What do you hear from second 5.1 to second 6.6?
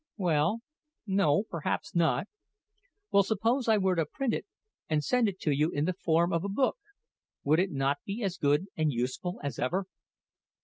it to you in the form of a